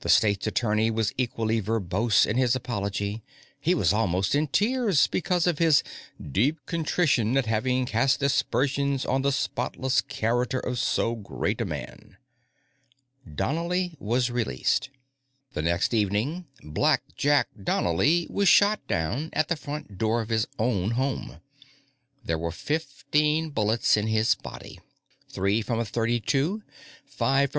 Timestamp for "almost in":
3.90-4.48